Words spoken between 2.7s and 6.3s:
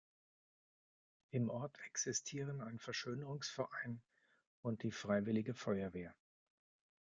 Verschönerungsverein und die Freiwillige Feuerwehr.